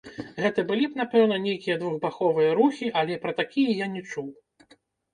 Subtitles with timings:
[0.45, 4.27] Гэта былі б, напэўна, нейкія двухбаковыя рухі, але пра такія я не чуў.